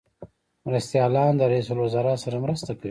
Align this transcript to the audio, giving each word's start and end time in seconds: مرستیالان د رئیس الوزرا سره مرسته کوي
مرستیالان 0.65 1.31
د 1.37 1.41
رئیس 1.51 1.67
الوزرا 1.73 2.13
سره 2.23 2.37
مرسته 2.45 2.69
کوي 2.73 2.79